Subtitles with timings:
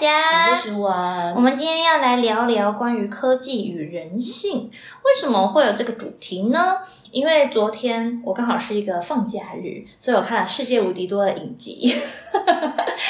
[0.00, 1.34] 佳，我是舒文。
[1.34, 4.70] 我们今天要来聊聊关于科技与人性。
[5.04, 6.78] 为什么会有这个主题呢？
[7.12, 11.94] 因为昨天我刚好是一个放假日，所以我看了《世界无敌多》的影集，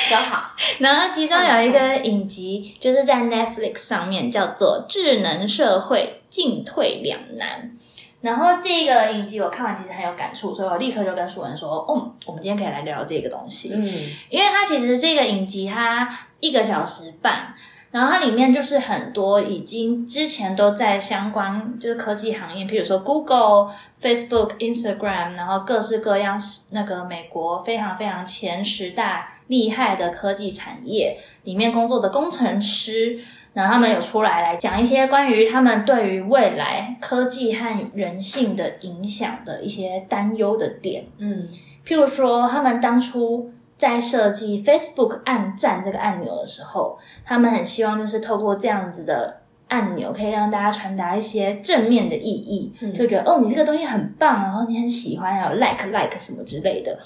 [0.08, 0.50] 真好。
[0.78, 7.76] 然后其中有一个影集就是在 Netflix 上面，叫做《智能社会进退两难》。
[8.20, 13.82] 然后这个影集我看完其实很有感触，所以我立刻就跟舒文说：“哦，我们今天可以来聊这个东西。”嗯，
[14.28, 17.54] 因为它其实这个影集它一个小时半，
[17.90, 26.38] 然后它里面就是很多已经之前都在相关就是科技行业，譬如说 Google、Facebook、Instagram，然后各式各样
[26.72, 33.20] 那个美国非常非常前十大厉害的科技产业里面工作的工程师。
[33.52, 41.04] 然后他们有出来来讲一些关于他们对于未来科技和人性的影响的一些担忧的点。
[41.18, 41.48] 嗯，
[41.84, 56.98] 譬如说，他们当初在设计 Facebook 按赞这个按钮的时候，他们很希望就是透过这样子的按钮，可以让大家传达一些正面的意义，就觉得哦，你这个东西很棒，然后你很喜欢，有 like like 什么之类的。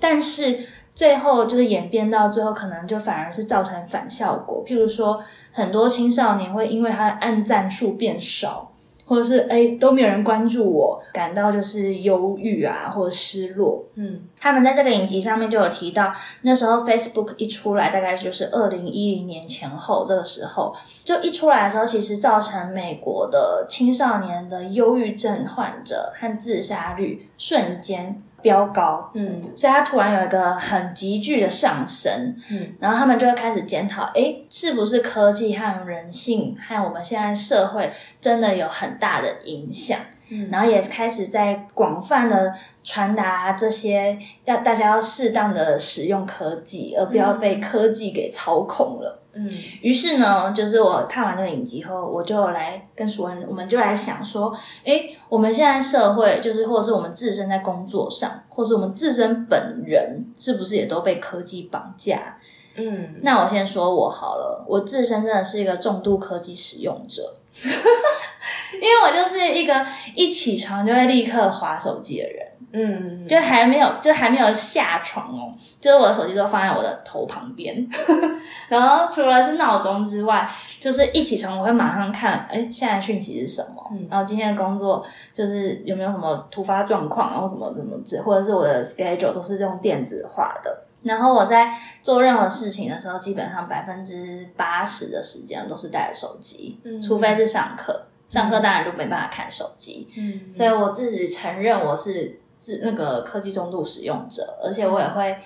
[0.00, 4.64] 但是最后就是演变到最后，可能就反而是造成反效果。
[4.66, 8.72] 譬如说，很多青少年会因为他的按赞数变少，
[9.06, 13.84] 或者是哎都没有人关注我，感到就是忧郁啊，或者失落。
[13.94, 28.22] 嗯，他们在这个影集上面就有提到，那时候 Facebook 一出来，大概就是二零一零年前后这个时候，就一出来的时候，其实造成美国的青少年的忧郁症患者和自杀率瞬间。
[28.42, 39.98] 飙高，嗯，所以它突然有一个很急剧的上升，嗯，然后他们就会开始检讨，哎，是不是科技和人性和我们现在社会真的有很大的影响？
[40.28, 49.21] 嗯，然后也开始在广泛的传达这些，要大家要适当的使用科技，而不要被科技给操控了。
[49.34, 49.50] 嗯，
[49.80, 54.54] 于是呢，就是我看完这个影集后，我就来跟熟人，我们就来想说，
[54.84, 62.36] 哎，我们现在社会，就是或者是我们自身在工作上，或是我们自身本人，是不是也都被科技绑架？
[62.74, 72.46] 嗯，那我先说我好了，我自身真的是一个重度科技使用者， 因为我就是一个一起床就会立刻划手机的人。
[72.72, 77.86] 嗯，就还没有，就还没有下床哦，就是我的手机都放在我的头旁边，
[78.68, 80.48] 然后除了是闹钟之外，
[80.80, 83.82] 就是一起床我会马上看，哎，现在讯息是什么？
[84.08, 90.84] 然后今天的工作就是有没有什么突发状况，然后什么什么之，或者是我的 schedule 都是用电子化的。
[91.02, 100.08] 然后我在做任何事情的时候，基本上百分之八十的时间都是带着手机，除非是上课，上课当然就没办法看手机。
[100.16, 102.38] 嗯，所以我自己承认我是。
[102.62, 105.36] 是那个科技中度使用者，而且我也会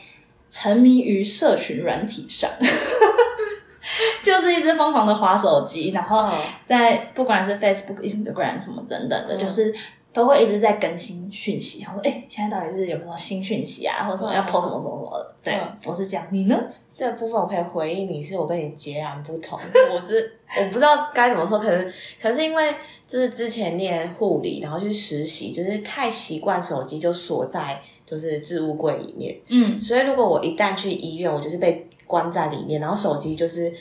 [0.50, 2.50] 沉迷于社群软体上，
[4.22, 6.28] 就是一直疯狂的划手机，然后
[6.66, 9.74] 在不管是 Facebook、Instagram 什么等等的，就是
[10.16, 11.82] 都会一直在更新讯息。
[11.82, 16.26] 然后说：“哎，现在到底是有没有新讯息啊，或者什么要 post 什么什么什么的？”对，我是这样。
[16.30, 16.58] 你呢？
[16.92, 19.56] 这部分我可以回应你，是我跟你截然不同。
[19.94, 22.74] 我是我不知道该怎么说，可能可是因为。
[23.06, 33.72] 就是之前念护理，然后去实习，就是太习惯手机就锁在就是置物柜里面，嗯，所以如果我一旦去医院，我就是被关在里面，然后手机就是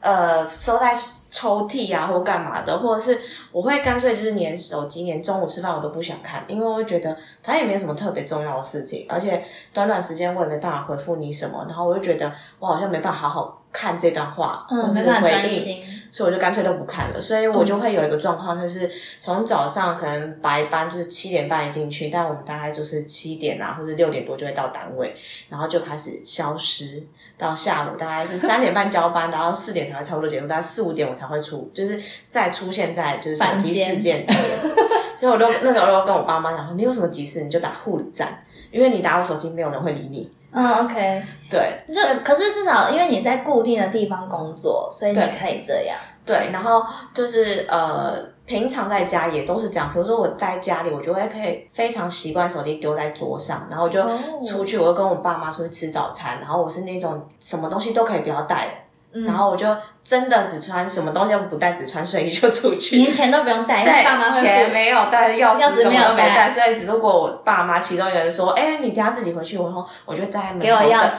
[0.00, 0.94] 呃收在
[1.34, 3.18] 抽屉啊或干嘛的，或者是
[3.50, 15.82] 我会干脆就是连手机连中午吃饭我都不想看，因为我会觉得它也没什么特别重要的事情，而且短短时间我也没办法回复你什么，然后我就觉得我好像没办法好好看这段话，嗯，或是回应。
[16.14, 25.12] 所以我就干脆都不看了，所以我就会有一个状况，就是从早上可能白班就是七点半进去，但我们大概就是七点啊或者六点多就会到单位，
[25.48, 27.02] 然后就开始消失，
[27.36, 34.24] 到下午大概是三点半交班，然后四点才会差不多结束，大概四五点我才会出，就是再出现在就是手机事件。
[35.18, 38.40] 所以我就那时候就跟我爸妈讲说，你有什么急事你就打护理站，
[38.70, 40.30] 因为你打我手机没有人会理你。
[40.54, 45.96] 嗯，OK，对，就可是至少因为你在固定的地方工作，所以你可以这样。
[46.24, 48.16] 对，然后就是呃，
[48.46, 49.92] 平常在家也都是这样。
[49.92, 54.00] 比如说我在家里，我就会可以非常习惯手机丢在桌上，然后我就
[54.46, 58.83] 出去，我就跟我爸妈出去吃早餐，然后我是那种什么东西都可以不要带。
[59.24, 59.66] 然后我就
[60.02, 63.84] 真的只穿什么东西都不带，只穿睡衣就出去，连钱都不用带。
[63.84, 66.48] 对，钱没有带，钥匙什么都没带。
[66.48, 71.10] 所以只如果我爸妈其中一个人说：“哎，你等下自己回去。”然后我就在门口等。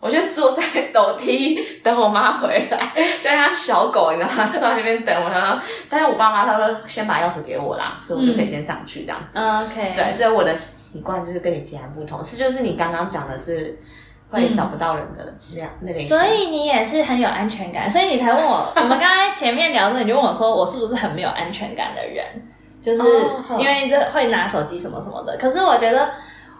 [0.00, 0.62] 我就坐在
[0.94, 4.48] 楼梯等我妈回来，就像小狗，你知道吗？
[4.52, 5.28] 坐在那边等我。
[5.28, 9.36] 然后，但是我爸妈他说先把钥匙给我啦，所以我就可以先上去这样子。
[9.36, 9.94] OK。
[9.96, 12.22] 对，所以我的习惯就是跟你截然不同。
[12.22, 13.76] 是，就是你刚刚讲的是。
[14.30, 16.08] 会找不到人的那样那类型。
[16.08, 22.24] 所以你也是很有安全感，所以你才问我， 我们刚才前面聊的，你就问我说我是不是很没有安全感的人，
[22.80, 23.02] 就是
[23.58, 25.36] 因为这会拿手机什么什么的。
[25.36, 26.10] 可是我觉得，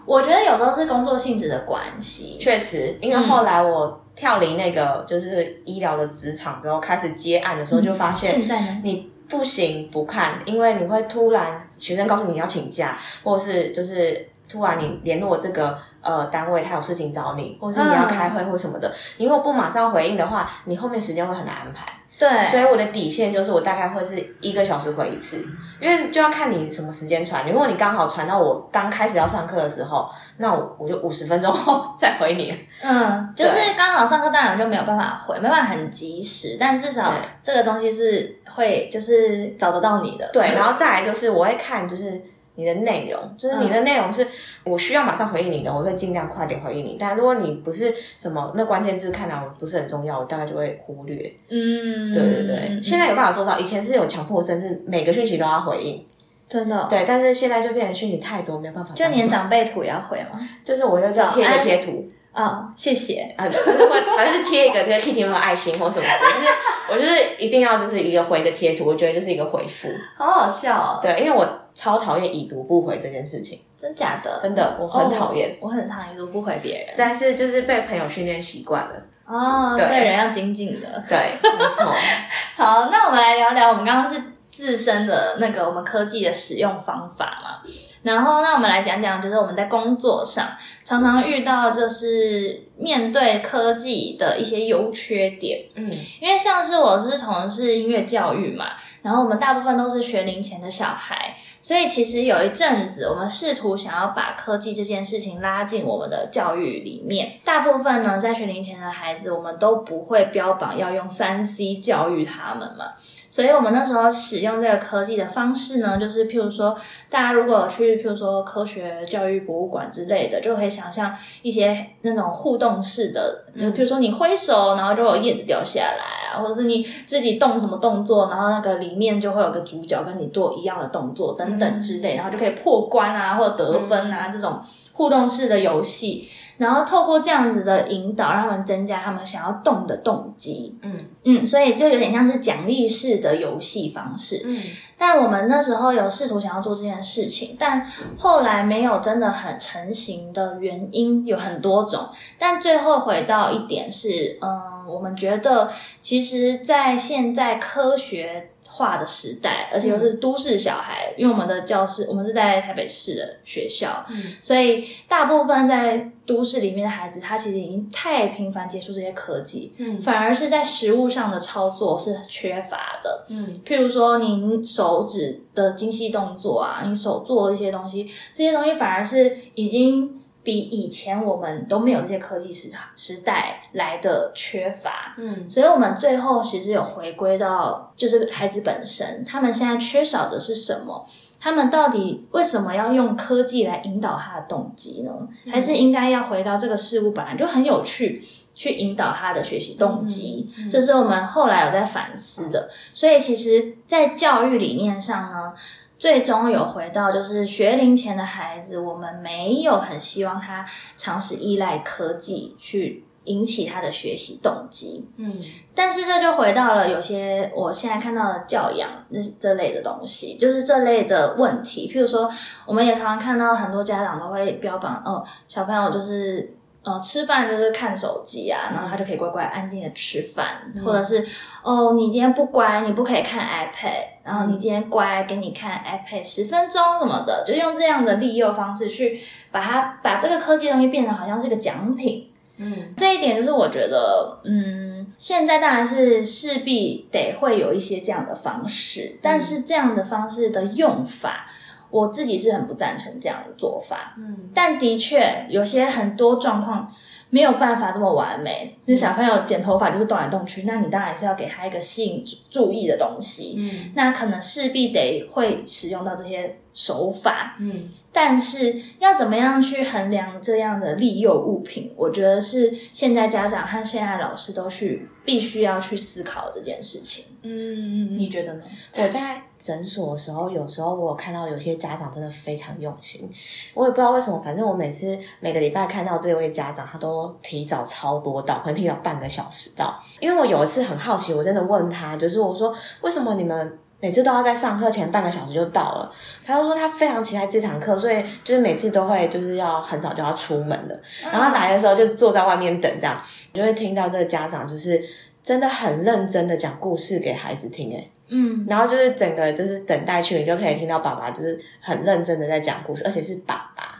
[0.05, 21.85] 我觉得有时候是工作性质的关系，确实，因为后来我跳离那个就是医疗的职场之后，开始接案的时候，就发现你不行不看，因为你会突然学生告诉你要请假，或者是就是突然你联络这个呃单位，他有事情找你，或者是你要开会或什么的，你如果不马上回应的话，你后面时间会很难安排。
[22.17, 25.37] 对所，以我的底线就是我大概会是一个小时回一次，
[25.79, 27.49] 因为就要看你什么时间传。
[27.49, 30.05] 如果你刚好传到我刚开始要上课的时候，
[30.35, 32.53] 那我我就五十分钟后再回你。
[32.81, 42.21] 嗯，就是对刚好上课，当然就没有办法回，没办法很及时，但至少对这个东西是会就是找得到你的，对，然后再来就是我会看就是
[42.59, 44.27] 你的内容，就是你的内容是
[44.65, 46.97] 我需要马上回应你的，我会尽量快点回应你。
[46.99, 51.15] 但如果你不是什么那关键字看来我不是很重要，我大概就会忽略。
[51.49, 56.05] 嗯，对对对，嗯现在有办法做到，以前是有强迫症，是每个讯息都要回应。
[56.49, 59.07] 真的，对，但是现在就变成讯息太多，没有办法就。
[59.07, 60.39] 连长辈图也要回吗？
[60.65, 62.03] 就是我就这样贴一个贴图。
[62.31, 63.33] 啊、谢谢。
[63.37, 66.47] 啊，就是会，反正是贴一个这个 Kitty 有爱心或什么的， 就是
[66.91, 69.89] 我就是一定要就是一个回的贴图，我觉得就是一个回复。
[70.15, 70.99] 好好笑哦！
[71.01, 74.39] 对，因为我超讨厌已读不回这件事情，真假的？
[74.41, 75.49] 真的我很讨厌。
[75.49, 76.87] 哦我很常已读不回别人。
[76.95, 78.93] 但是就是被朋友训练习惯了。
[79.25, 81.03] 哦，对所以人要精进的。
[81.07, 81.93] 对，没错。
[82.55, 87.69] 好，那我们来聊聊我们刚刚自自身的那个我们科技的使用方法嘛。
[88.03, 90.47] 然后，那我们来讲讲，就是我们在工作上
[90.85, 95.65] 常常遇到，就是面对科技的一些优缺点。
[95.75, 95.91] 嗯
[96.21, 98.67] 因为像是我是从事音乐教育嘛，
[99.01, 107.39] 然后我们大部分都是学龄前的小孩，所以其实有一阵子我们试图想要把科技这件事情拉进我们的教育里面。
[107.43, 112.93] 大部分呢，在学龄前的孩子，我们都不会标榜要用三 C 教育他们嘛。
[113.31, 116.75] 所以我们那时候使用这个科技的方式呢，就是譬如说，
[117.11, 134.59] 大家如果有去譬如说科学教育博物馆之类的，就可以想象一些那种互动式的，嗯，譬如说你挥手，然后就有叶子掉下来啊，或者是你自己动什么动作，然后那个里面就会有个主角跟你做一样的动作等等之类，然后就可以破关啊，或者得分啊、这种
[134.93, 136.29] 互动式的游戏。
[136.59, 140.77] 然后透过这样子的引导，让他们增加他们想要动的动机。
[140.83, 144.43] 嗯嗯，所以就有点像是奖励式的游戏方式。
[144.45, 144.61] 嗯
[145.01, 152.09] 但我们那时候有试图想要做这件事情，但后来没有真的很成型的原因有很多种。
[152.37, 155.71] 但最后回到一点是，嗯，我们觉得
[156.01, 173.25] 其实，在现在科学化的时代，而且又是都市小孩，因为我们的教室我们是在台北市的学校，嗯所以大部分在都市里面的孩子，他其实已经太频繁接触这些科技，嗯反而是在实物上的操作是缺乏的。
[173.29, 185.15] 嗯譬如说，你手指的精细动作啊，你手做的一些东西，这些东西反而是已经比以前我们都没有这些科技时时代来的缺乏。
[185.17, 191.05] 嗯所以，我们最后其实有回归到，就是孩子本身，他们现在缺少的是什么？
[191.41, 195.11] 他们到底为什么要用科技来引导他的动机呢？
[195.49, 198.21] 还是应该要回到这个事物本来就很有趣，
[198.53, 200.49] 去引导他的学习动机？
[200.69, 202.69] 这是我们后来有在反思的。
[202.93, 205.53] 所以，其实，在教育理念上呢，
[205.99, 210.65] 最终有回到就是学龄前的孩子，我们没有很希望他
[210.97, 215.05] 长时依赖科技去引起他的学习动机。
[215.17, 215.35] 嗯
[215.75, 221.89] 但是这就回到了有些我现在看到的教养这这类的东西，就是这类的问题。
[221.89, 222.29] 譬如说，
[222.65, 226.53] 我们也常常看到很多家长都会标榜，哦，小朋友就是
[226.93, 231.25] 呃吃饭就是看手机啊，然后他就可以乖乖安静的吃饭，或者是
[231.63, 239.19] 哦你今天不乖，你不可以看 iPad，然后你今天乖，给你看 iPad 十分钟什么的，就用这样的利诱方式去
[239.51, 242.25] 把它把这个科技的东西变成好像是一个奖品。
[242.61, 251.45] 嗯这一点就是我觉得，嗯，现在当然是势必得会有一些这样的方式，但是这样的方式的用法，
[251.89, 254.15] 我自己是很不赞成这样的做法。
[254.17, 256.91] 嗯但的确有些很多状况
[257.29, 263.55] 没有办法这么完美，就是小朋友剪头发就是动来动去，那你当然是要给他一个吸引注注意的东西。
[263.57, 267.57] 嗯那可能势必得会使用到这些手法。
[267.59, 277.25] 嗯，但是要怎么样去衡量这样的利诱物品，我觉得是现在家长和现在老师都去必须要去思考这件事情。
[277.41, 278.63] 嗯，你觉得呢？
[278.95, 283.29] 我在诊所的时候，有时候我有看到有些家长真的非常用心，
[283.73, 290.01] 我也不知道为什么，反正我每次每个礼拜看到这位家长，他都提早超多到，可能提早半个小时到。
[290.21, 296.11] 因为我有一次很好奇，我真的问他，就是我说为什么你们每次都要在上课前半个小时就到了？
[296.45, 300.99] 他就说他非常期待这堂课，所以就是每次都会就是要很早就要出门的，
[301.31, 303.21] 然后来的时候就坐在外面等，这样
[303.53, 305.01] 就会听到这个家长就是。
[305.41, 313.98] 真的很认真的讲故事给孩子听，哎，嗯，然后就是整个就是等待区，你就可以听到爸爸就是很认真的在讲故事，而且是爸爸，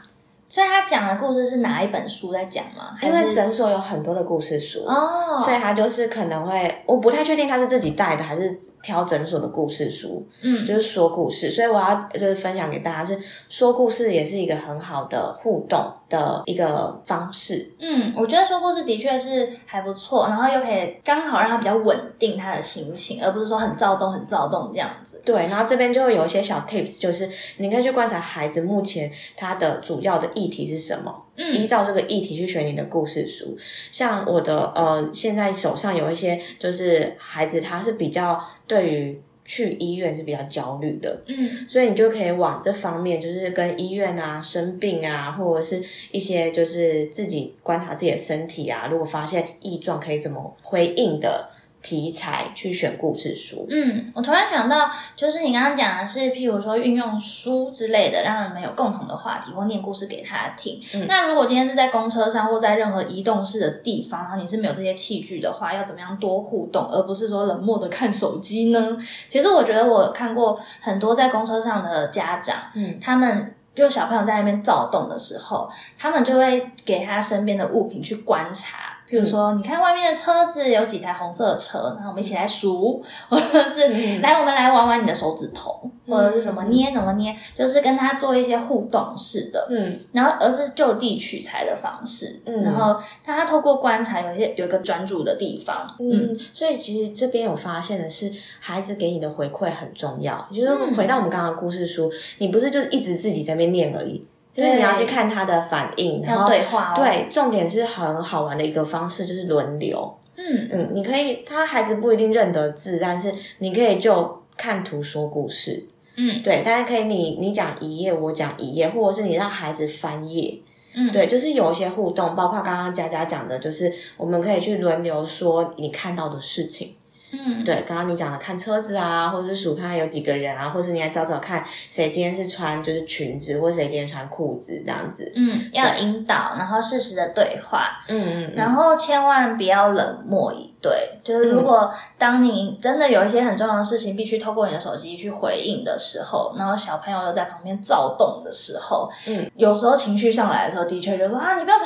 [0.50, 2.94] 所以他讲的故事是哪一本书在讲吗？
[3.00, 4.84] 因为诊所有很多的故事书。
[4.84, 11.52] 哦，所以他就是可能会，我不太确定他是自己带的还是挑诊所的故事书，嗯就是说故事。
[11.52, 13.16] 所以我要就是分享给大家是
[13.48, 17.72] 说故事也是一个很好的互动的一个方式。
[17.78, 25.22] 嗯，我觉得说故事的确是还不错，然后又可以刚好让他比较稳定他的心情，而不是说很躁动、很躁动这样子。
[25.24, 31.52] 对，然后这边就会有一些小 tips，就是你可以去观察孩子目前他的主要的议题是什么，嗯。
[31.54, 33.56] 依照这个议题去选你的故事书。
[33.90, 41.68] 像我的呃，现在手上有一些就是孩子他是比较对于去医院是比较焦虑的，嗯。
[41.68, 45.82] 所以你就可以往这方面，就是跟医院啊、生病啊，或者是
[46.12, 51.50] 一些就是自己观察自己的身体啊，如果发现异状，可以怎么回应的
[51.82, 53.66] 题材去选故事书。
[53.70, 60.80] 嗯，我突然想到，就是你刚刚讲的是，譬如说运用书之类的，让你们有共同的话题，或念故事给他听。
[61.08, 68.96] 那如果今天是在公车上或在任何移动式的地方，然后你是没有这些器具的话，要怎么样多互动，而不是说冷漠的看手机呢？
[69.28, 73.54] 其实我觉得我看过很多在公车上的家长，嗯，他们。
[73.72, 83.88] 就小朋友在那边躁动的时候，他们就会给他身边的物品去观察，譬如说，你看外面的车子有几台红色的车，然后我们一起来数，或者是、
[84.20, 89.98] 来我们来玩玩你的手指头，或者是什么捏怎么捏，就是跟他做一些互动式的，嗯。
[90.12, 92.62] 然后而是就地取材的方式，嗯。
[92.62, 100.46] 然后让他透过观察有一些有一个专注的地方，嗯嗯，所以其实这边有发现的是，孩子给你的回馈很重要。
[100.52, 100.96] 就是嗯。
[100.96, 110.16] 回到我们刚刚的故事书，你不是就一直自己在那边念而已，就是你要去看他的反应，然后对话哦，，对，重点是很好玩的一个方式，就是轮流。
[110.36, 115.86] 嗯嗯，你可以，他孩子不一定认得字，但是你可以就看图说故事。
[116.16, 120.60] 嗯对，但是可以你你讲一页，我讲一页，或者是你让孩子翻页。
[120.94, 126.94] 嗯，对，就是有一些互动，包括刚刚佳佳讲的，就是我们可以去轮流说你看到的事情。
[127.32, 135.30] 嗯对，刚刚你讲的看车子啊，或者是数看有几个人啊，或是你来找找看谁今天是穿就是裙子，或谁今天穿裤子这样子。
[135.36, 151.84] 嗯，要引导，然后适时的对话，嗯嗯嗯，然后千万不要冷漠以对，就是如果当你真的有一些很重要的事情必须透过你的手机去回应的时候，然后小朋友又在旁边躁动的时候，嗯，有时候情绪上来的时候，的确就说啊，你不要吵，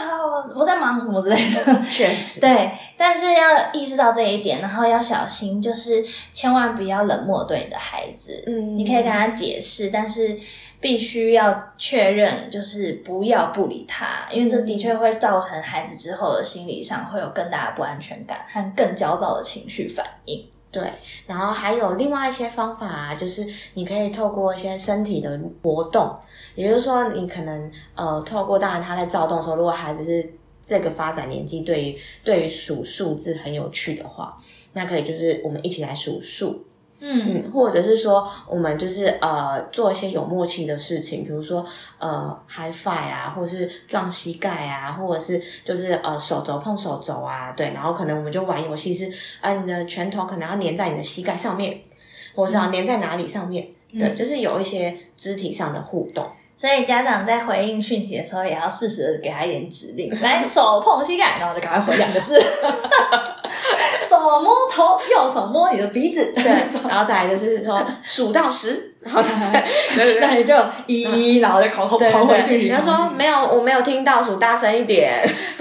[0.54, 1.82] 我在忙，什么之类的。
[1.90, 8.44] 确实，对，但是要意识到这一点，然后要小心，就是千万不要冷漠对你的孩子。
[8.46, 10.38] 嗯，你可以跟他解释，但是
[10.85, 20.47] 必须要确认，就是不要不理他，因为这的确会造成孩子之后的心理上会有更大的不安全感和更焦躁的情绪反应。
[20.71, 20.83] 对，
[21.26, 26.14] 然后还有另外一些方法，就是你可以透过一些身体的活动，
[26.55, 34.38] 也就是说，你可能呃，透过当然他在躁动的时候，如果孩子是这个发展年纪，对于对于数数字很有趣的话，
[34.75, 36.62] 那可以就是我们一起来数数，
[37.06, 37.42] 嗯。
[37.44, 41.64] 嗯，或者是说我们就是呃做一些有默契的事情，比如说
[41.99, 51.82] 呃 high five 啊，或者是撞膝盖啊，或者是就是呃手肘碰手肘啊，对，然后可能我们就玩游戏是，呃你的拳头可能要粘在你的膝盖上面，
[52.34, 53.68] 或者是要粘在哪里上面，
[53.99, 56.26] 对，就是有一些肢体上的互动。
[56.56, 62.40] 所以家长在回应讯息的时候，也要适时的给他一点指令，来手碰膝盖，然后就赶快回两个字，
[64.02, 66.44] 手摸头，右手摸你的鼻子，对，
[66.88, 69.23] 然后再来就是说数到十，然后
[70.20, 70.54] 那你就
[70.87, 75.12] 一，然后就狂对狂回讯息，你要说没有，我没有听到，数大声一点，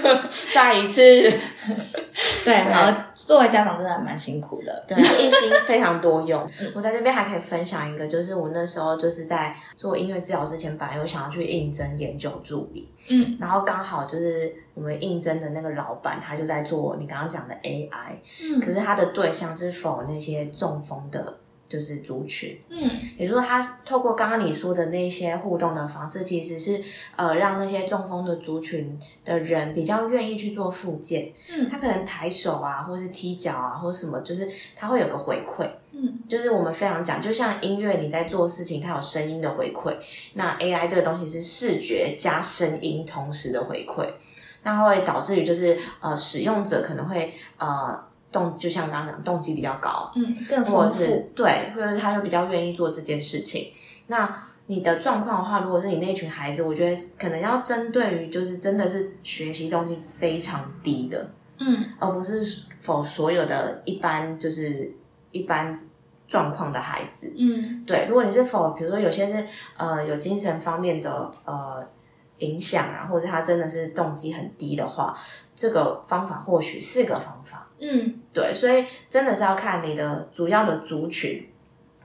[0.53, 1.31] 再一次。
[2.43, 6.45] 对，然后作为家长真的还蛮辛苦的，对，一心非常多用。
[6.75, 17.89] 我在这边还可以分享一个，就是我那时候就是在做音乐治疗之前，本来有想要去应征研究助理，嗯，然后刚好就是我们应征的那个老板，他就在做你刚刚讲的 AI，
[18.43, 21.38] 嗯可是他的对象是否那些中风的。
[21.74, 22.56] 就是族群。
[22.70, 22.88] 嗯，
[23.18, 26.80] 也就是说，他透过刚刚你说的那些互动的方式，其实是
[27.15, 31.34] 呃让那些中风的族群的人比较愿意去做复健。
[31.51, 35.68] 嗯他可能抬手啊，或是踢脚啊，或者什么，就是他会有个回馈。
[35.92, 39.96] 嗯，就是我们非常讲，就像音乐，你在做事情，它有声音的回馈。
[40.34, 44.08] 那 AI 这个东西是视觉加声音同时的回馈，
[44.63, 51.31] 那会导致于就是呃使用者可能会呃动，就像刚刚讲动机比较高，嗯，更或者是。
[51.33, 53.71] 对，或者是他就比较愿意做这件事情。
[54.07, 54.29] 那
[54.65, 62.41] 你的状况的话，如果是你那群孩子，我觉得可能要针对于就是真的是学习动机非常低的，嗯而不是
[62.79, 64.91] 否所有的一般就是
[65.31, 65.79] 一般
[66.27, 67.33] 状况的孩子。
[67.37, 69.45] 嗯对，如果你是否比如说有些是
[69.77, 71.85] 呃有精神方面的呃
[72.43, 75.15] 影响啊，或者他真的是动机很低的话，
[75.55, 77.67] 这个方法或许是个方法。
[77.79, 81.50] 嗯对，所以真的是要看你的主要的族群，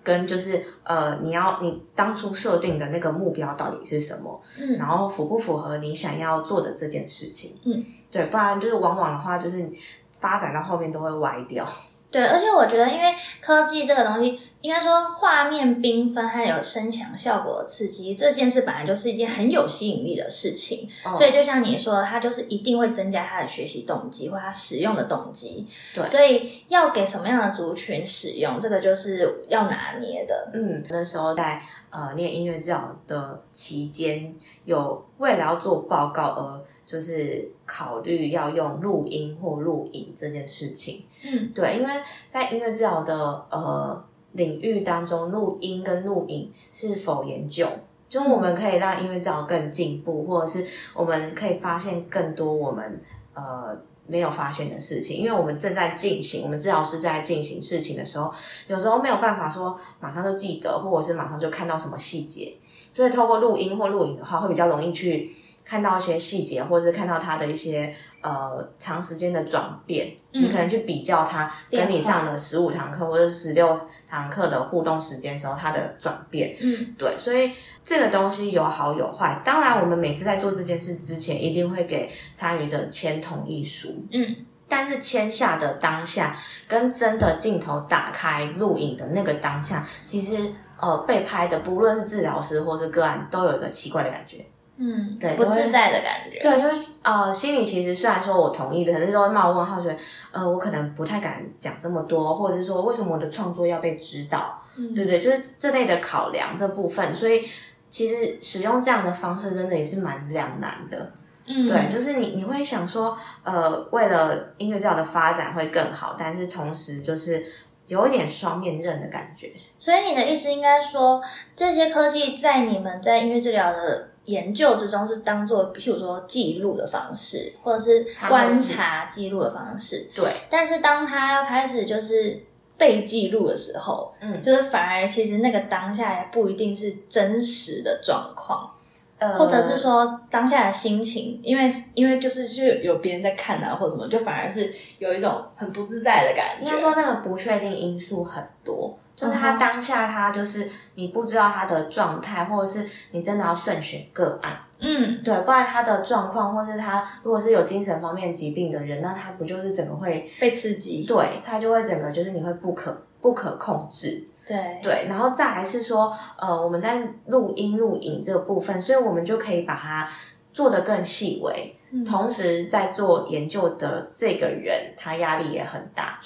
[0.02, 7.56] 跟就是呃，你要你当初设定的那个目标到底是什么，嗯然后符不符合你想要做的这件事情。
[7.64, 9.70] 嗯，对，不然就是往往的话，就是
[10.18, 11.66] 发展到后面都会歪掉。
[12.10, 20.88] 对，而且我觉得，因为科技这个东西，应该说画面缤纷还有声响效果刺激，这件事本来就是一件很有吸引力的事情。
[21.04, 25.66] 哦所以就像你说的，它就是一定会增加他的学习动机或他使用的动机。
[25.94, 30.50] 对所以要给什么样的族群使用，这个就是要拿捏的。
[30.54, 31.60] 嗯，那时候在
[31.90, 34.34] 呃念音乐治疗的期间，
[34.64, 41.04] 有为了要做报告而就是考虑要用录音或录影这件事情。
[41.22, 41.92] 嗯，对，因为
[42.28, 43.14] 在音乐治疗的
[43.50, 44.02] 呃
[44.32, 47.68] 领域当中，录音跟录影是否研究？
[48.08, 53.02] 就我们可以让音乐治疗更进步，或者是我们可以发现更多我们
[53.34, 58.32] 呃没有发现的事情，因为我们正在进行，我们治疗师在进行事情的时候，
[58.66, 62.56] 有时候没有办法说马上就记得，或者是马上就看到什么细节，
[62.94, 65.30] 所以透过录音或录影的话，会比较容易去
[65.68, 70.10] 看到一些细节，或者是看到他的一些呃长时间的转变。
[70.32, 73.78] 你可能去比较他跟你上了十五堂课或者十六
[74.08, 76.56] 堂课的互动时间时候，他的转变。
[76.60, 77.52] 嗯，对，所以
[77.82, 79.42] 这个东西有好有坏。
[79.44, 83.88] 当然，我们每次在做这件事之前，一定会给参与者签同意书。
[84.12, 84.36] 嗯，
[84.68, 86.36] 但是签下的当下，
[86.68, 94.46] 跟真的镜头打开录影的那个当下，其实呃被拍的，不论是治疗师或是个案，都有一个奇怪的感觉。
[94.80, 96.38] 嗯，对不自在的感觉。
[96.40, 99.96] 对，因为呃，心里其实虽然说我同意的，可是都会冒问号，觉得
[100.30, 104.62] 呃，我可能不太敢讲这么多，或者是说为什么我的创作要被知道？
[104.76, 107.42] 嗯对对，就是这类的考量这部分，所以
[107.90, 111.12] 其实使用这样的方式真的也是蛮两难的。
[111.50, 117.42] 嗯，对，就是你你会想说，呃，为了音乐治疗的发展会更好，但是同时就是
[117.86, 119.50] 有一点双面刃的感觉。
[119.78, 121.22] 所以你的意思应该说，
[121.56, 130.06] 这些科技在你们在音乐治疗的研究之中是当做，譬如说记录的方式，或者是观察记录的方式。
[130.14, 132.38] 对，但是当他要开始就是
[132.76, 134.40] 被记录的时候，嗯。
[134.42, 138.70] 就是反而其实那个当下也不一定是真实的状况，
[139.18, 146.66] 呃，或者是说当下的心情，因为因为就是就有别人在看啊，或者什么，就反而是有一种很不自在的感觉。
[146.66, 164.78] 应该说那个不确定因素很多，就是他当下他就是你不知道他的状态，或者是你真的要慎选个案，嗯，对，不然他的状况，或是他如果是有精神方面疾病的人，那他不就是整个会，被刺激，对他就会整个就是你会不可不可控制，对。
[164.80, 170.08] 对，然后再来是说，呃，我们在录音录影这个部分，所以我们就可以把它
[170.52, 172.04] 做得更细微，嗯。
[172.04, 176.16] 同时在做研究的这个人，他压力也很大，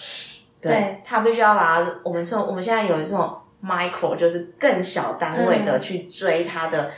[0.63, 1.01] 对。
[1.05, 5.81] 他必须要把，我们说我们现在有这种 micro，就是更小单位的嗯。
[5.81, 6.89] 去追他的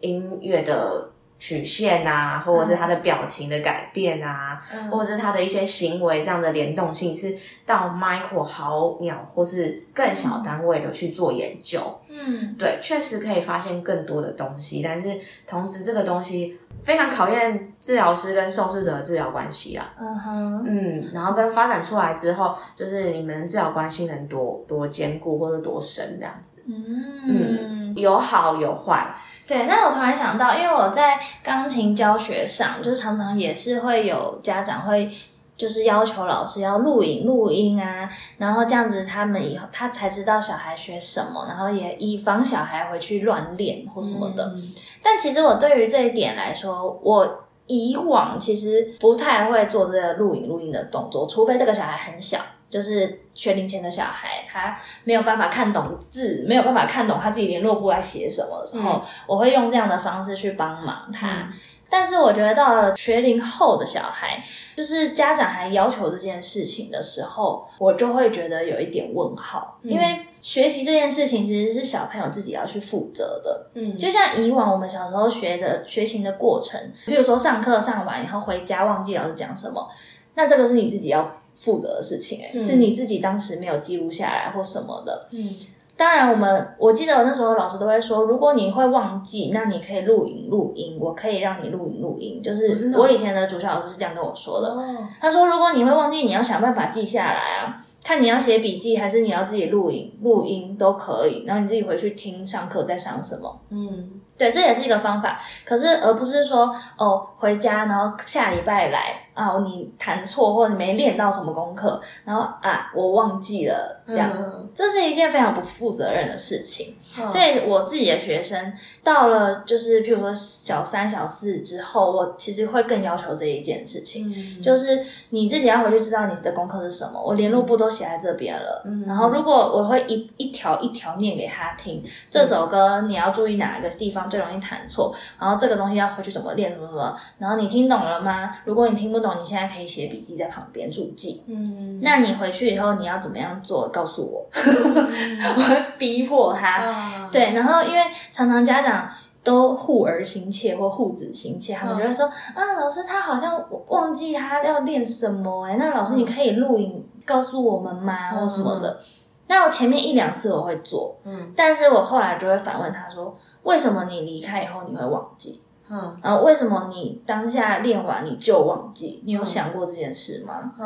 [0.00, 7.34] 音乐的曲线啊，或者是他的表情的改变啊，嗯或者是他的一些行为这样的联动性，是
[7.66, 12.00] 到 micro 毫秒或是更小单位的去做研究。
[12.08, 19.92] 嗯对，确实可以发现更多的东西，但是同时这个东西非常考验治疗师跟受试者的治疗关系啊。
[19.98, 26.62] 嗯哼，嗯，然后跟发展出来之后，就是你们治疗关系能多多坚固或者多深这样子。
[26.66, 29.14] 嗯，有好有坏，
[29.46, 29.66] 对。
[29.66, 35.10] 那我突然想到，因为我在钢琴教学上，就常常也是会有家长会。
[35.56, 44.46] 就是要求老师要录影录音啊，然后这样子他们以后他才知道小孩学什么，然后也以防小孩回去乱练或什么的。
[44.56, 61.48] 嗯但其实我对于这一点来说，我以往其实不太会做这个录影录音的动作，除非这个小孩很小，就是学龄前的小孩，他没有办法看懂字，没有办法看懂他自己联络簿在写什么的时候，我会用这样的方式去帮忙他。
[61.90, 64.42] 但是我觉得到了学龄后的小孩，
[64.74, 73.70] 就是家长还要求这件事情的时候，我就会觉得有一点问号，因为学习这件事情其实是小朋友自己要去负责的。
[73.74, 79.88] 嗯，就像以往我们小时候学的学习的过程，比如说上课上完以后回家忘记老师讲什么，
[80.34, 85.26] 那这个是你自己要负责的事情，哎，是你自己当时没有记录下来或什么的。
[85.30, 85.48] 嗯。
[85.96, 92.42] 当然，我们我记得那时候老师都会说，如果你会忘记，那你可以录影录音，我可以让你录影录音。
[92.42, 94.76] 就是我以前的主校老师是这样跟我说的。
[95.20, 103.60] 他说，如果你会忘记，你要想办法记下来啊，看你要写笔记还是你要自己录影录音都可以，然后你自己回去听上课在上什么。
[103.70, 104.20] 嗯。
[104.36, 114.30] 对，这也是一个方法，可是而不是说哦，回家然后下礼拜来啊，你弹错或者你没练到什么功课，然后啊，我忘记了，这样，
[114.74, 116.96] 这是一件非常不负责任的事情。
[117.28, 118.72] 所以我自己的学生
[119.04, 124.98] 到了就是譬如说小三、小四之后，我其实会更要求这一件事情，就是
[125.30, 134.23] 你自己要回去知道你的功课是什么，我联络簿都写在这边了，然后如果我会一一条一条念给他听，这首歌你要注意哪一个地方。
[134.28, 138.56] 最容易弹错，然后这个东西要回去怎么练，什么什么，然后你听懂了吗？
[138.64, 141.42] 如果你听不懂，你现在可以写笔记在旁边注记。
[141.46, 143.88] 嗯，那你回去以后你要怎么样做？
[143.88, 147.28] 告诉我， 我会逼迫他。
[147.30, 148.00] 对，然后因为
[148.32, 149.08] 常常家长
[149.42, 158.30] 都护儿心切或护子心切，他们就会说啊，老师他好像忘记他要练什么哎，那老师你可以录影告诉我们吗？
[158.32, 158.98] 或什么的。
[159.46, 163.36] 那我前面一两次我会做，嗯，但是我后来就会反问他说。
[163.64, 165.60] 为什么你离开以后你会忘记？
[165.90, 169.22] 嗯，然后为什么你当下练完你就忘记？
[169.26, 170.72] 你有想过这件事吗？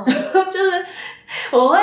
[0.51, 0.85] 就是
[1.53, 1.79] 我会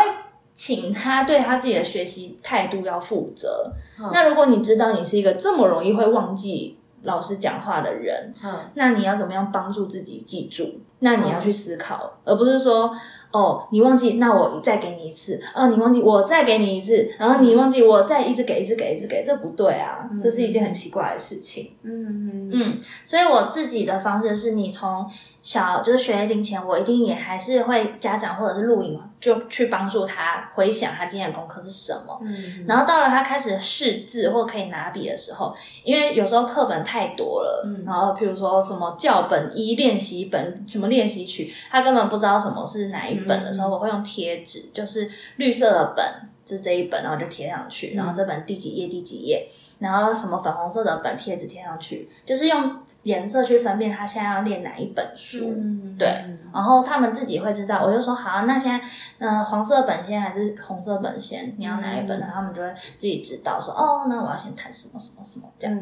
[0.53, 3.71] 请他对他自己的学习态度要负责。
[4.12, 10.82] 那如果你知道你是一个这么容易会忘记老师讲话的人，嗯，那你要怎么样帮助自己记住？
[11.00, 12.91] 那你要去思考，而不是说。
[13.32, 15.38] 哦，你忘记，那我再给你一次。
[15.54, 17.12] 哦，你忘记，我再给你一次。
[17.20, 20.10] 然后你忘记，我再一直给，一直给，一直给，这不对啊！
[20.24, 21.74] 这是一件很奇怪的事情。
[21.84, 25.06] 嗯嗯，所以我自己的方式是，你从。
[25.45, 32.17] 小就是学龄前，我一定也还是会家长或者是录影，就去帮助他回想他今天的功课是什么。
[32.23, 46.03] 嗯，然后到了他开始识字或可以拿笔的时候，因为有时候课本太多了，嗯，然后譬如说什么教本一、练习本、什么练习曲，他根本不知道什么是哪一本的时候，我会用贴纸，就是绿色的本，
[46.43, 49.47] 是这一本，然后就贴上去，然后这本第几页第几页。
[49.77, 55.54] 然后什么粉红色的本贴纸贴上去，就是用颜色去分辨他现在要练哪一本书，
[55.98, 56.08] 对。
[56.52, 58.88] 然后他们自己会知道，我就说好，那现在
[59.20, 61.54] 嗯黄色本先还是红色本先？
[61.60, 62.20] 你要哪一本？
[62.20, 65.80] 然后他们就会自己知道说哦，那我要先谈什么什么什么这样。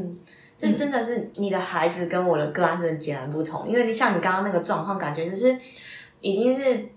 [0.58, 5.58] 这真的是你的孩子跟我的个案真的截然不同，因为你像你刚刚那个状况，感觉就是
[6.20, 6.90] 已经是。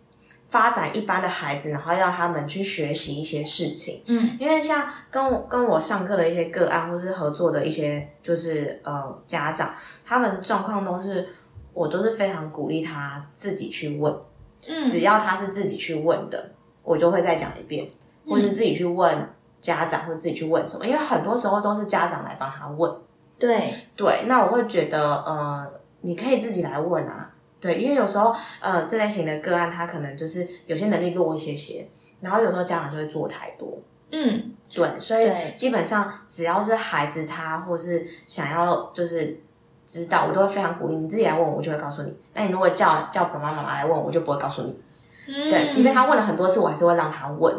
[0.49, 4.01] 发展一般的孩子，然后要他们去学习一些事情。
[4.07, 9.75] 嗯，因为像跟我跟我上课的一些个案，或是合作的一些就是呃家长，
[10.07, 11.29] 他们状况都是
[11.75, 14.15] 我都是非常鼓励他自己去问。
[14.69, 17.91] 嗯，只要他是自己去问的，我就会再讲一遍，
[18.27, 19.29] 或是自己去问
[19.61, 20.87] 家长，或自己去问什么。
[20.87, 22.91] 因为很多时候都是家长来帮他问。
[23.39, 27.33] 对对，那我会觉得呃，你可以自己来问啊。
[27.61, 31.89] 对，因为有时候，呃，这类型的个案，他可能就是有些能力弱一些些，
[32.21, 33.79] 然后有时候家长就会做太多。
[34.11, 39.41] 嗯，对，所以基本上只要是孩子他或是想要就是
[39.87, 42.13] 知道，我都会非常鼓励你自己来问我，我就会告诉你。
[42.35, 44.75] 那你如果叫叫爸爸妈妈来问，我就不会告诉你。
[45.49, 47.55] 对，即便他问了很多次，我还是会让他问。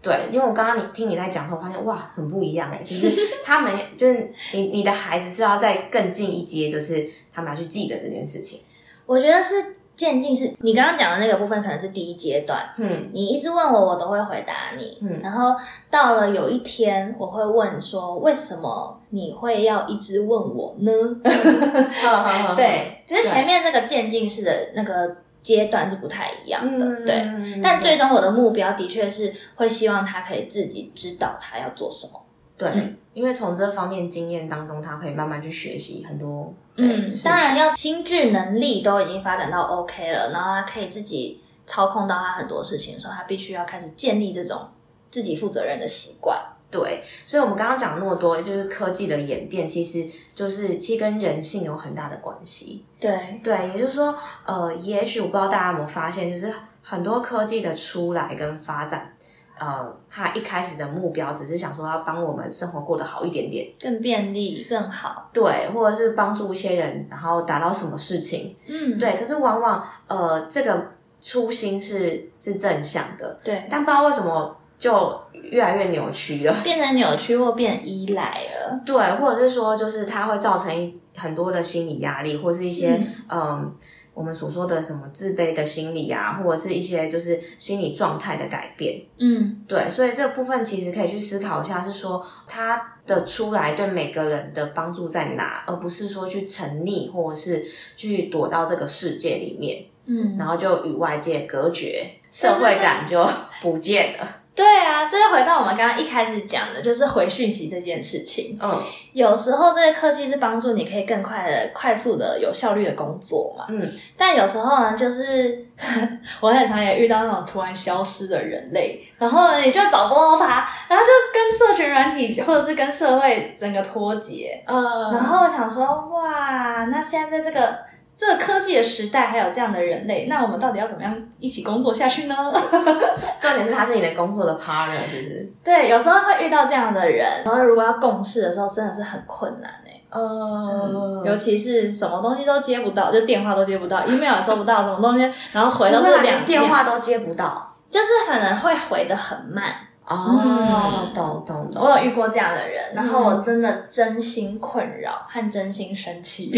[0.00, 3.10] 对，因为我刚刚你听你在讲的时候，发现哇，很不一样哎，就是
[3.44, 8.60] 他们就是你你的孩子是要再更进一阶，就是他们要去记得这件事情。
[9.06, 9.54] 我觉得是
[9.98, 12.72] 渐进式，你刚刚讲的那个部分可能是第一阶段。
[12.76, 14.96] 嗯，你一直问我，我都会回答你。
[15.02, 15.56] 嗯，然后
[15.90, 20.92] 到了有一天，我会问说，为什么你会要一直问我呢？
[22.54, 27.04] 对，只是前面那个渐进式的那个阶段是不太一样的。
[27.04, 32.12] 对，但最终我的目标的确是会希望他可以自己知道他要做什么。
[32.58, 36.52] 对，因为从这方面经验当中，他可以慢慢去学习很多。
[36.76, 44.68] 嗯，当然要心智能力都已经发展到 OK 了，然后他可以自己操控到他很多事情的时候，他必须要开始建立这种
[45.10, 46.36] 自己负责任的习惯。
[46.70, 52.84] 对，所以我们刚刚讲那么多，就是科技的演变，其实就是其实跟人性有很大的关系。
[53.00, 59.14] 对，对，也就是说，呃，也许我不知道大家有没有发现，就是很多科技的出来跟发展，
[59.58, 65.28] 呃，他一开始的目标只是想说要帮我们生活过得好一点点，更便利更好。
[65.32, 69.16] 对，或者是帮助一些人，然后达到什么事情，嗯，对。
[69.16, 76.54] 可是往往，呃，这个初心是是正向的，对，但不知道为什么就越来越扭曲了。
[76.62, 78.80] 变成扭曲或变依赖了。
[78.86, 83.74] 对，或者是说，就是它会造成一很多的心理压力，或是一些嗯
[84.18, 89.00] 我们所说的什么自卑的心理啊，或者是一些就是心理状态的改变。
[89.18, 97.64] 嗯，对，所以这部分其实可以去思考一下，是说它的出来对每个人的帮助在哪，而不是说去沉溺或者是
[97.96, 103.24] 去躲到这个世界里面，嗯，然后就与外界隔绝，社会感就
[103.62, 104.26] 不见了。
[104.58, 108.58] 对啊，这就回到我们刚刚一开始讲的，就是回讯息这件事情。
[108.60, 113.64] 嗯有时候这些科技是帮助你可以更快的、快速的、有效率的工作嘛。
[113.68, 115.66] 嗯，但有时候呢，就是
[116.40, 124.62] 我很常也遇到那种突然消失的人类，然后呢你就找不到他，然后就跟社群软体或者是跟社会整个脱节。
[124.66, 127.76] 嗯，然后我想说，哇，那现在在这个
[128.18, 132.34] 这个科技的时代，还有这样的人类，那我们到底要怎么样一起工作下去呢？
[133.38, 135.52] 重点是他是你的工作的 partner，是不是？
[135.62, 147.72] 对，有时候会遇到这样的人，然后如果要共事的时候，真的是很困难哎、呃，尤其是什么东西都接不到，就电话都接不到，email 也收不到，什么东西，然后回都是两连电话都接不到。
[147.88, 149.72] 就是可能会回的很慢。
[150.06, 151.82] 哦，懂懂懂。
[151.84, 156.50] 我有遇过这样的人，然后我真的真心困扰和真心生气。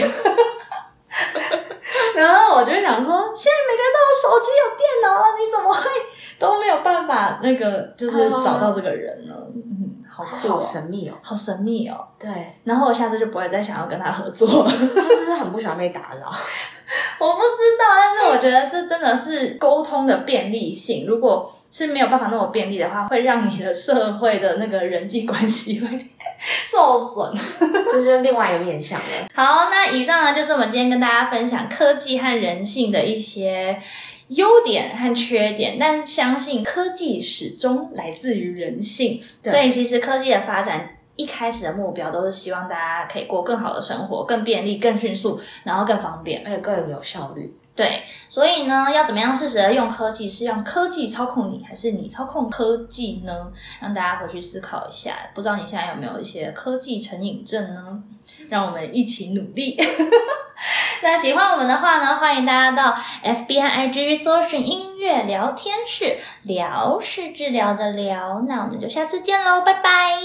[2.21, 5.89] 然后我就想说，现在每个人都有手机、有电脑了，你怎么会
[6.39, 9.35] 都没有办法那个就是找到这个人呢？
[9.55, 11.15] 嗯，好酷、哦，好神秘哦。
[11.23, 12.07] 好神秘哦。
[12.19, 12.29] 对，
[12.65, 14.65] 然后我下次就不会再想要跟他合作。
[14.65, 16.31] 他是不是很不喜欢被打扰？
[17.21, 21.07] 我不知道，但是我觉得这真的是沟通的便利性。
[21.07, 26.07] 如果是没有办法那么便利的话，会让你的社会的那个人际关系会
[26.65, 27.33] 受 损。
[27.91, 29.29] 这是另外一个面向了。
[29.35, 33.81] 好，那以上呢就是我们今天跟大家分享科技和人性的一些
[34.29, 40.97] 优点和缺点，但相信科技始终来自于人性，所以其实科技的发展。
[41.17, 46.41] 一开始的目标都是希望大家可以过更好的生活，更便利、更迅速，然后更方便。
[46.47, 47.55] 而且更有效率。
[47.81, 50.29] 对，所以呢，要怎么样适时的用科技？
[50.29, 53.33] 是让科技操控你，还是你操控科技呢？
[53.81, 55.15] 让大家回去思考一下。
[55.35, 58.03] 不知道你现在有没有一些科技成瘾症呢？
[58.51, 59.79] 让我们一起努力。
[61.03, 68.45] 那喜欢我们的话呢，欢迎大家到 FBI I G Solution 音乐聊天室，聊是治疗的聊。
[68.47, 70.21] 那我们就下次见喽，拜拜。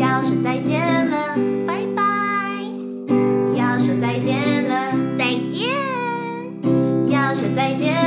[0.00, 0.61] 要是在。
[7.54, 8.01] 再见。